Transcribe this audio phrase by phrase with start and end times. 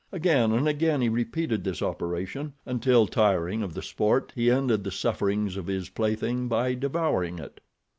[0.11, 4.89] Again and again he repeated this operation, until, tiring of the sport, he ended the
[4.89, 7.61] sufferings of his plaything by devouring it.